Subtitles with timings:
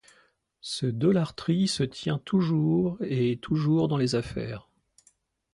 [0.61, 4.67] Ce Dollar Tree se tient toujours et est toujours dans les affaires.